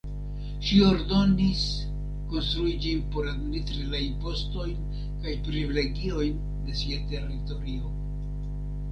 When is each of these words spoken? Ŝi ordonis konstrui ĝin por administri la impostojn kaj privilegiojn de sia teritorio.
Ŝi 0.67 0.77
ordonis 0.91 1.59
konstrui 2.31 2.71
ĝin 2.85 3.03
por 3.15 3.27
administri 3.31 3.85
la 3.91 3.99
impostojn 4.05 4.95
kaj 5.25 5.35
privilegiojn 5.49 6.39
de 6.69 6.79
sia 6.81 7.03
teritorio. 7.13 7.93